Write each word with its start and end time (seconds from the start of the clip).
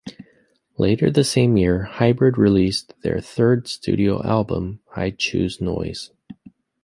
Later, 0.79 1.11
the 1.11 1.23
same 1.23 1.57
year, 1.57 1.83
Hybrid 1.83 2.35
released 2.35 2.95
their 3.03 3.21
third 3.21 3.67
studio 3.67 4.23
album, 4.23 4.79
"I 4.95 5.11
Choose 5.11 5.61
Noise". 5.61 6.09